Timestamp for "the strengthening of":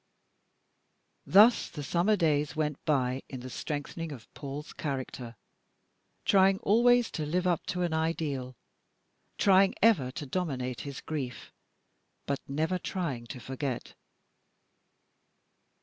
3.41-4.33